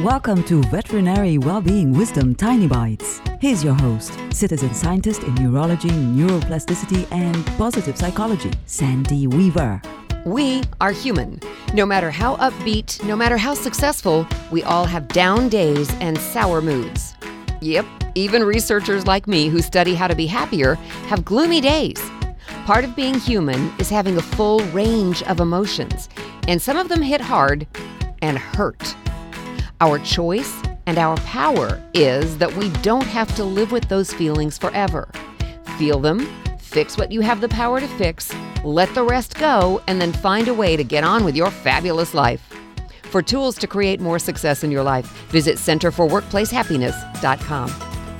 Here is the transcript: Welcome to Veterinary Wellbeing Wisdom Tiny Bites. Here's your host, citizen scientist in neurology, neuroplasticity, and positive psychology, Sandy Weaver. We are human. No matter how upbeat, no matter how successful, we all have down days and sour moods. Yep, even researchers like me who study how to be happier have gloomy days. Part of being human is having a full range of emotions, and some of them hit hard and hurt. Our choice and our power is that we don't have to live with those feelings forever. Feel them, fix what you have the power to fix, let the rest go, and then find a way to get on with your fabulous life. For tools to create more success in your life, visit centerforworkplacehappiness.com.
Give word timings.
Welcome 0.00 0.42
to 0.44 0.60
Veterinary 0.64 1.38
Wellbeing 1.38 1.92
Wisdom 1.92 2.34
Tiny 2.34 2.66
Bites. 2.66 3.20
Here's 3.40 3.62
your 3.62 3.74
host, 3.74 4.18
citizen 4.32 4.74
scientist 4.74 5.22
in 5.22 5.36
neurology, 5.36 5.88
neuroplasticity, 5.88 7.06
and 7.12 7.46
positive 7.56 7.96
psychology, 7.96 8.50
Sandy 8.66 9.28
Weaver. 9.28 9.80
We 10.26 10.64
are 10.80 10.90
human. 10.90 11.38
No 11.74 11.86
matter 11.86 12.10
how 12.10 12.34
upbeat, 12.38 13.04
no 13.04 13.14
matter 13.14 13.36
how 13.36 13.54
successful, 13.54 14.26
we 14.50 14.64
all 14.64 14.84
have 14.84 15.06
down 15.06 15.48
days 15.48 15.88
and 16.00 16.18
sour 16.18 16.60
moods. 16.60 17.14
Yep, 17.60 17.86
even 18.16 18.42
researchers 18.42 19.06
like 19.06 19.28
me 19.28 19.48
who 19.48 19.62
study 19.62 19.94
how 19.94 20.08
to 20.08 20.16
be 20.16 20.26
happier 20.26 20.74
have 21.06 21.24
gloomy 21.24 21.60
days. 21.60 22.02
Part 22.66 22.84
of 22.84 22.96
being 22.96 23.14
human 23.14 23.72
is 23.78 23.90
having 23.90 24.16
a 24.16 24.22
full 24.22 24.58
range 24.72 25.22
of 25.22 25.38
emotions, 25.38 26.08
and 26.48 26.60
some 26.60 26.76
of 26.76 26.88
them 26.88 27.00
hit 27.00 27.20
hard 27.20 27.64
and 28.22 28.36
hurt. 28.36 28.96
Our 29.84 29.98
choice 29.98 30.62
and 30.86 30.96
our 30.96 31.18
power 31.18 31.78
is 31.92 32.38
that 32.38 32.56
we 32.56 32.70
don't 32.80 33.04
have 33.04 33.36
to 33.36 33.44
live 33.44 33.70
with 33.70 33.86
those 33.90 34.14
feelings 34.14 34.56
forever. 34.56 35.10
Feel 35.76 36.00
them, 36.00 36.26
fix 36.58 36.96
what 36.96 37.12
you 37.12 37.20
have 37.20 37.42
the 37.42 37.50
power 37.50 37.80
to 37.80 37.88
fix, 37.98 38.32
let 38.64 38.94
the 38.94 39.02
rest 39.02 39.38
go, 39.38 39.82
and 39.86 40.00
then 40.00 40.10
find 40.10 40.48
a 40.48 40.54
way 40.54 40.74
to 40.74 40.84
get 40.84 41.04
on 41.04 41.22
with 41.22 41.36
your 41.36 41.50
fabulous 41.50 42.14
life. 42.14 42.50
For 43.02 43.20
tools 43.20 43.58
to 43.58 43.66
create 43.66 44.00
more 44.00 44.18
success 44.18 44.64
in 44.64 44.70
your 44.70 44.84
life, 44.84 45.04
visit 45.28 45.58
centerforworkplacehappiness.com. 45.58 47.93